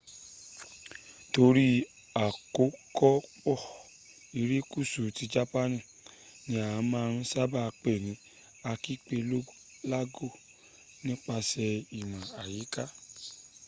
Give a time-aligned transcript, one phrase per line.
[1.33, 1.67] torí
[2.25, 3.57] àkókọpọ̀
[4.41, 5.79] irékusú tí japaani
[6.49, 8.11] ní a máa n sába pe ní
[8.71, 10.27] akipelago
[11.05, 12.83] nípasẹ̀ ìmọ̀ àyíká